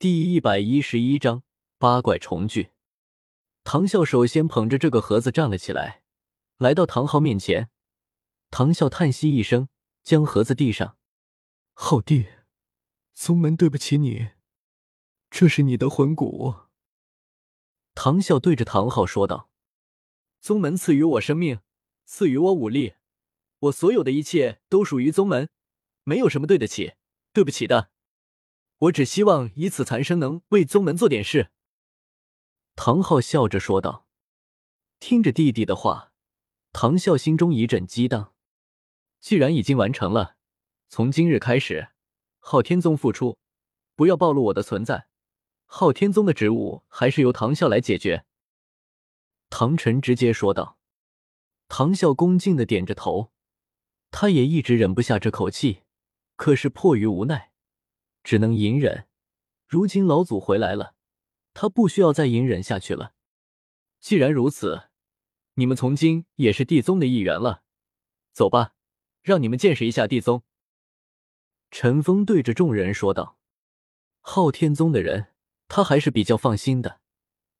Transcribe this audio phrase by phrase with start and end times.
[0.00, 1.42] 第一百一十一章
[1.76, 2.70] 八怪重聚。
[3.64, 6.04] 唐啸首先捧着这个盒子站了起来，
[6.56, 7.68] 来到唐昊面前。
[8.48, 9.68] 唐啸叹息一声，
[10.04, 10.96] 将盒子递上
[11.74, 12.28] ：“昊弟，
[13.12, 14.28] 宗门对不起你，
[15.30, 16.54] 这是你的魂骨。”
[17.96, 19.50] 唐啸对着唐昊说道
[20.38, 21.58] ：“宗门赐予我生命，
[22.04, 22.94] 赐予我武力，
[23.58, 25.50] 我所有的一切都属于宗门，
[26.04, 26.92] 没有什么对得起、
[27.32, 27.90] 对不起的。”
[28.78, 31.50] 我只希望以此残生能为宗门做点事。”
[32.76, 34.06] 唐昊笑着说道。
[35.00, 36.12] 听着弟弟的话，
[36.72, 38.34] 唐啸心中一阵激荡。
[39.20, 40.36] 既然已经完成了，
[40.88, 41.90] 从今日开始，
[42.38, 43.38] 昊天宗复出，
[43.94, 45.08] 不要暴露我的存在。
[45.66, 48.24] 昊天宗的职务还是由唐啸来解决。”
[49.50, 50.78] 唐晨直接说道。
[51.68, 53.30] 唐啸恭敬的点着头，
[54.10, 55.82] 他也一直忍不下这口气，
[56.34, 57.47] 可是迫于无奈。
[58.22, 59.06] 只能隐忍。
[59.66, 60.94] 如今老祖回来了，
[61.52, 63.12] 他不需要再隐忍下去了。
[64.00, 64.88] 既然如此，
[65.54, 67.62] 你们从今也是地宗的一员了。
[68.32, 68.74] 走吧，
[69.22, 70.42] 让你们见识一下地宗。
[71.70, 73.38] 陈峰对着众人说道
[74.22, 75.34] ：“昊天宗的人，
[75.66, 77.00] 他还是比较放心的，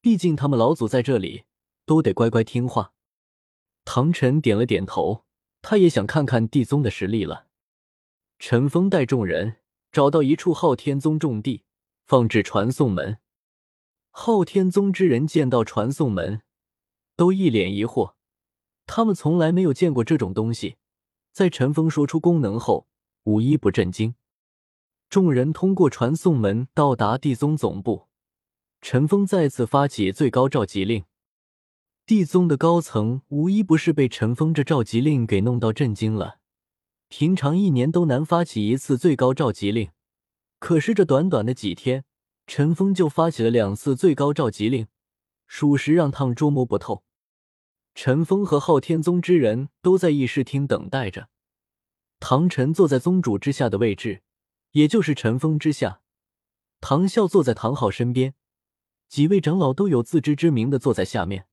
[0.00, 1.44] 毕竟他们老祖在这里，
[1.84, 2.94] 都得乖乖听话。”
[3.84, 5.24] 唐晨点了点头，
[5.60, 7.48] 他也想看看地宗的实力了。
[8.38, 9.56] 陈峰带众人。
[9.98, 11.64] 找到一处昊天宗重地，
[12.04, 13.18] 放置传送门。
[14.10, 16.42] 昊天宗之人见到传送门，
[17.16, 18.14] 都一脸疑惑。
[18.86, 20.76] 他们从来没有见过这种东西。
[21.32, 22.86] 在陈峰说出功能后，
[23.24, 24.14] 无一不震惊。
[25.10, 28.06] 众人通过传送门到达地宗总部。
[28.80, 31.02] 陈峰再次发起最高召集令。
[32.06, 36.37] 地宗的高层无一不是被陈峰这召集令给弄到震惊了。
[37.08, 39.90] 平常一年都难发起一次最高召集令，
[40.58, 42.04] 可是这短短的几天，
[42.46, 44.86] 陈峰就发起了两次最高召集令，
[45.46, 47.02] 属实让他们捉摸不透。
[47.94, 51.28] 陈峰和昊天宗之人都在议事厅等待着。
[52.20, 54.22] 唐晨坐在宗主之下的位置，
[54.72, 56.02] 也就是陈峰之下。
[56.80, 58.34] 唐啸坐在唐昊身边，
[59.08, 61.46] 几位长老都有自知之明的坐在下面。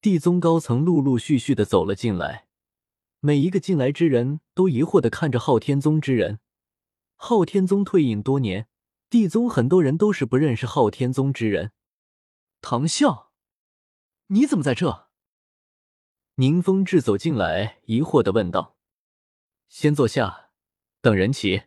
[0.00, 2.48] 地宗高层陆陆续续的走了进来。
[3.26, 6.40] 每一个进来之人都疑惑的看着昊天宗之人。
[7.16, 8.68] 昊天宗退隐多年，
[9.08, 11.72] 地宗很多人都是不认识昊天宗之人。
[12.60, 13.28] 唐啸，
[14.26, 15.08] 你怎么在这？
[16.34, 18.76] 宁风致走进来，疑惑的问道
[19.70, 20.50] ：“先坐下，
[21.00, 21.62] 等人齐。”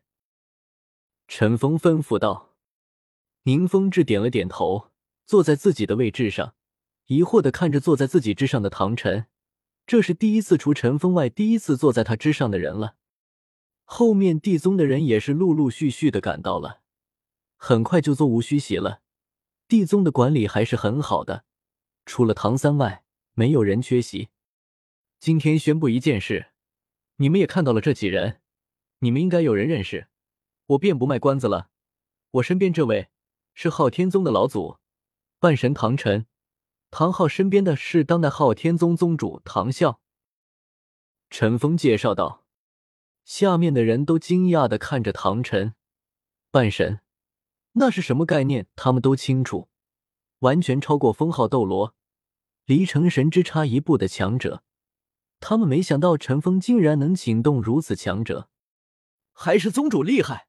[1.28, 2.56] 陈峰吩咐道。
[3.46, 4.92] 宁风致点了点头，
[5.26, 6.54] 坐在自己的位置上，
[7.08, 9.26] 疑惑的看着坐在自己之上的唐晨。
[9.88, 12.98] 这是第一次除尘封外，第一次坐在他之上的人了。
[13.86, 16.82] 后面地宗的人也是陆陆续续的赶到了，
[17.56, 19.02] 很快就座无虚席了。
[19.66, 21.46] 地宗的管理还是很好的，
[22.06, 24.28] 除了唐三外，没有人缺席。
[25.22, 26.48] 今天宣布一件事，
[27.16, 28.42] 你们也看到了这几人，
[29.00, 30.10] 你们应该有人认识，
[30.66, 31.70] 我便不卖关子了。
[32.32, 33.08] 我身边这位
[33.54, 34.80] 是昊天宗的老祖，
[35.40, 36.26] 半神唐晨。
[36.90, 39.98] 唐昊身边的是当代昊天宗宗主唐啸。
[41.30, 42.46] 陈峰介绍道，
[43.26, 45.76] 下面的人都惊讶的看着唐晨，
[46.50, 47.02] 半神，
[47.74, 48.68] 那是什么概念？
[48.76, 49.68] 他们都清楚，
[50.40, 51.94] 完全超过封号斗罗，
[52.66, 54.64] 离成神之差一步的强者。
[55.40, 58.50] 他们没想到陈峰竟然能请动如此强者，
[59.34, 60.48] 还是宗主厉害。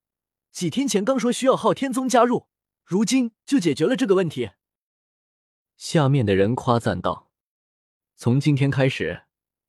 [0.52, 2.46] 几天前刚说需要昊天宗加入，
[2.84, 4.52] 如今就解决了这个问题。
[5.78, 7.30] 下面的人夸赞道
[8.16, 9.22] ：“从今天开始，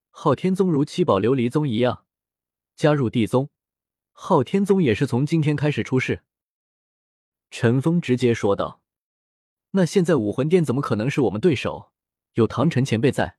[0.10, 2.08] 昊天宗如七宝琉璃宗一样
[2.76, 3.52] 加入地宗，
[4.12, 6.24] 昊天宗也是从今天开始出世。”
[7.52, 8.82] 陈峰直接说道
[9.72, 11.92] ：“那现在武魂殿怎么可能是我们对手？
[12.34, 13.38] 有唐晨前辈在，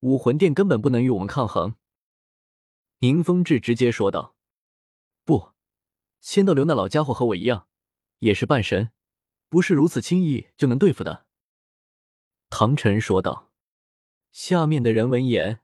[0.00, 1.76] 武魂殿根本不能与我们抗衡。”
[3.00, 4.34] 宁风致直接说道
[5.26, 5.50] ：“不，
[6.22, 7.68] 千道流那老家伙和我一样，
[8.20, 8.92] 也是半神，
[9.50, 11.26] 不是如此轻易就能对付的。”
[12.50, 13.50] 唐晨说道
[14.32, 15.60] ：“下面的人闻言，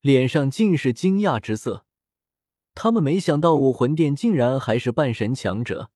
[0.00, 1.84] 脸上尽是惊讶之色。
[2.74, 5.90] 他们没想到武魂殿竟然还是半神强者。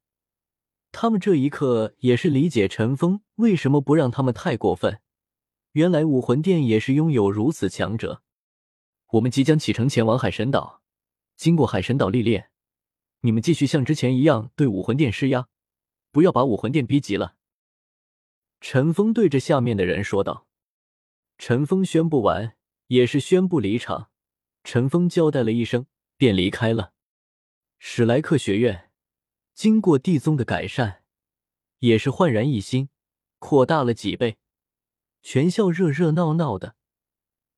[0.93, 5.00] 他们这一刻也是理解陈峰为什么不让他们太过分。
[5.72, 8.23] 原来武魂殿也是拥有如此强者。
[9.12, 10.82] 我们即将启程前往海神岛，
[11.37, 12.50] 经过海神岛历练，
[13.20, 15.49] 你们继续像之前一样对武魂殿施压，
[16.12, 17.37] 不要把武魂殿逼急了。”
[18.60, 20.46] 陈峰对着下面的人说道。
[21.38, 22.56] 陈峰宣布完，
[22.88, 24.10] 也是宣布离场。
[24.62, 25.86] 陈峰交代了一声，
[26.16, 26.92] 便离开了。
[27.78, 28.90] 史莱克学院
[29.54, 31.02] 经过地宗的改善，
[31.78, 32.90] 也是焕然一新，
[33.38, 34.36] 扩大了几倍。
[35.22, 36.76] 全校热热闹闹的，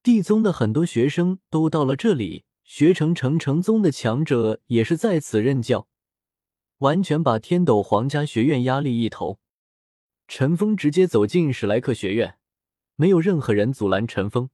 [0.03, 3.13] 地宗的很多学生都到了这里学成。
[3.13, 5.89] 成成宗的强者也是在此任教，
[6.79, 9.41] 完全把天斗皇家学院压力一头。
[10.35, 12.39] 陈峰直接走进史莱克学院，
[12.97, 14.49] 没有任何人阻拦陈峰。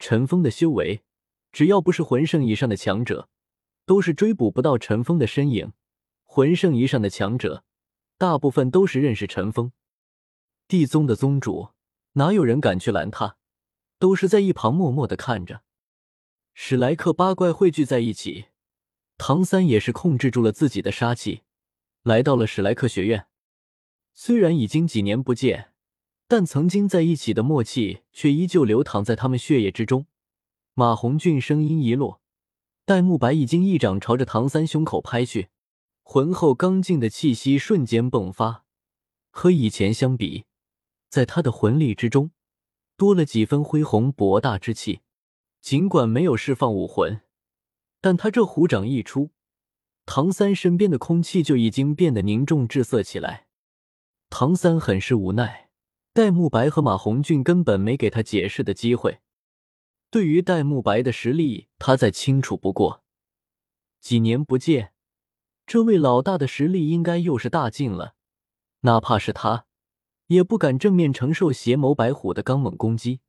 [0.00, 1.04] 陈峰的修为，
[1.52, 3.28] 只要不是魂圣以上的强者，
[3.84, 5.72] 都是追捕不到陈峰的身影。
[6.24, 7.62] 魂圣以上的强者，
[8.18, 9.70] 大部分都是认识陈峰。
[10.66, 11.68] 地宗的宗主，
[12.14, 13.36] 哪有人敢去拦他？
[14.00, 15.62] 都是在一旁默默的看着。
[16.52, 18.46] 史莱克八怪汇聚在一起，
[19.16, 21.42] 唐三也是控制住了自己的杀气，
[22.02, 23.28] 来到了史莱克学院。
[24.16, 25.70] 虽然已经几年不见。
[26.28, 30.06] 但曾经在一起的默契却依旧流淌在他们血液之中。
[30.74, 32.20] 马红俊声音一落，
[32.84, 35.50] 戴沐白已经一掌朝着唐三胸口拍去，
[36.02, 38.64] 浑厚刚劲的气息瞬间迸发。
[39.30, 40.46] 和以前相比，
[41.08, 42.32] 在他的魂力之中
[42.96, 45.02] 多了几分恢宏博大之气。
[45.60, 47.20] 尽管没有释放武魂，
[48.00, 49.30] 但他这虎掌一出，
[50.04, 53.45] 唐三身边的空气就已经变得凝重滞涩起来。
[54.30, 55.70] 唐三很是无奈。
[56.12, 59.20] 戴沐白和马红俊根本没给他解释的机会。
[60.08, 63.04] 对于戴沐白的实力，他再清楚不过。
[64.00, 64.94] 几年不见，
[65.66, 68.14] 这位老大的实力应该又是大进了。
[68.80, 69.66] 哪怕是他，
[70.28, 73.20] 也不敢正面承受邪眸白虎的刚猛攻击。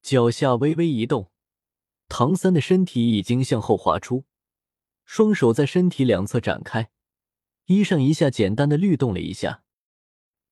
[0.00, 1.32] 脚下微微一动，
[2.08, 4.26] 唐三的身体已经向后滑出，
[5.04, 6.90] 双手在身体两侧展开，
[7.64, 9.64] 衣上一下简单的律动了一下。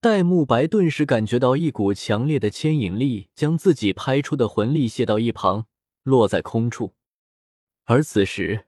[0.04, 5.64] 戴沐白顿时感觉到一股强烈的牵引力，将自己拍出的魂力卸到一旁，
[6.02, 6.92] 落在空处。
[7.84, 8.66] 而此时，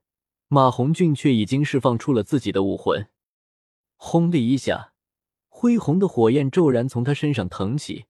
[0.48, 3.08] 马红俊却已经释放出了自己的武魂。
[3.96, 4.94] 轰的一下，
[5.50, 8.06] 恢宏的火焰骤然从他身上腾起，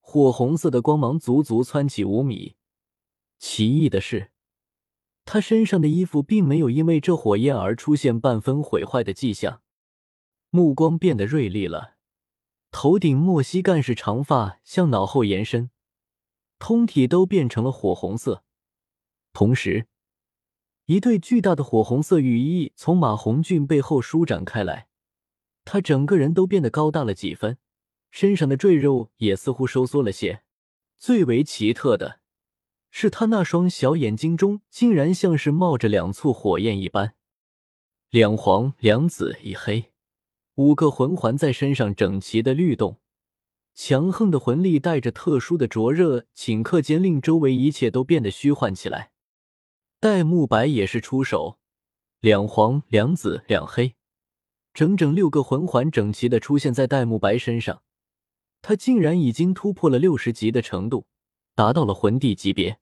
[0.00, 2.56] 火红色的光芒足足窜起五米。
[3.38, 4.30] 奇异的是，
[5.26, 9.60] 他身上的衣服并没有因为这火焰而出现半分毁坏的迹象，
[10.48, 11.93] 目光变得锐利了。
[12.76, 15.70] 头顶莫西干式长发向脑后延伸，
[16.58, 18.42] 通体都变成了火红色。
[19.32, 19.86] 同时，
[20.86, 24.88] 一对巨大的火红色羽翼从马红俊背后舒展开来，
[25.64, 27.58] 他整个人都变得高大了几分，
[28.10, 30.42] 身上的赘肉也似乎收缩了些。
[30.96, 32.18] 最为奇特的
[32.90, 37.14] 是，他那双小眼睛中竟然像是冒着两簇火焰一般，
[38.10, 39.93] 两黄两紫一黑。
[40.56, 42.98] 五个魂环在身上整齐的律动，
[43.74, 49.10] 强横的魂力带着特殊的灼热，顷刻间令周围一切都变得虚幻起来。
[49.98, 51.58] 戴沐白也是出手，
[52.20, 53.96] 两黄两紫两黑，
[54.72, 57.82] 整整六个魂环整齐的出现在戴沐白身上。
[58.62, 61.06] 他竟然已经突破了六十级的程度，
[61.56, 62.78] 达到了魂帝级别。